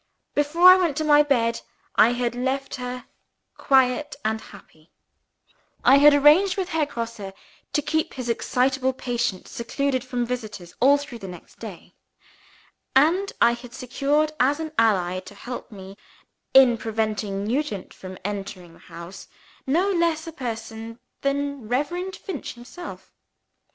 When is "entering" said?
18.25-18.73